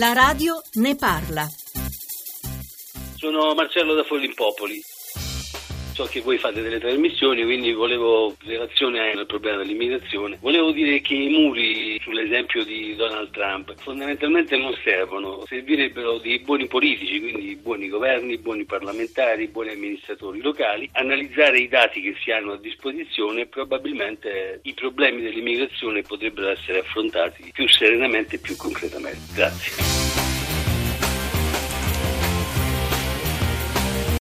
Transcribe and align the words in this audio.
La 0.00 0.14
radio 0.14 0.62
ne 0.76 0.96
parla. 0.96 1.46
Sono 3.16 3.52
Marcello 3.52 3.92
da 3.92 4.02
Follimpopoli. 4.02 4.82
So 5.92 6.06
che 6.06 6.22
voi 6.22 6.38
fate 6.38 6.62
delle 6.62 6.78
trasmissioni, 6.78 7.44
quindi 7.44 7.72
volevo, 7.72 8.34
in 8.40 8.48
relazione 8.48 9.10
al 9.10 9.26
problema 9.26 9.58
dell'immigrazione, 9.58 10.38
volevo 10.40 10.70
dire 10.70 11.02
che 11.02 11.12
i 11.12 11.28
muri, 11.28 12.00
sull'esempio 12.00 12.64
di 12.64 12.96
Donald 12.96 13.30
Trump, 13.32 13.74
fondamentalmente 13.76 14.56
non 14.56 14.74
servono, 14.82 15.44
servirebbero 15.46 16.16
dei 16.16 16.38
buoni 16.38 16.66
politici, 16.68 17.20
quindi 17.20 17.54
buoni 17.56 17.88
governi, 17.88 18.38
buoni 18.38 18.64
parlamentari, 18.64 19.48
buoni 19.48 19.72
amministratori 19.72 20.40
locali, 20.40 20.88
analizzare 20.92 21.58
i 21.58 21.68
dati 21.68 22.00
che 22.00 22.14
si 22.22 22.30
hanno 22.30 22.52
a 22.52 22.58
disposizione 22.58 23.42
e 23.42 23.46
probabilmente 23.46 24.60
i 24.62 24.72
problemi 24.72 25.20
dell'immigrazione 25.20 26.00
potrebbero 26.00 26.48
essere 26.48 26.78
affrontati 26.78 27.50
più 27.52 27.68
serenamente 27.68 28.36
e 28.36 28.38
più 28.38 28.56
concretamente. 28.56 29.20
Grazie. 29.34 29.89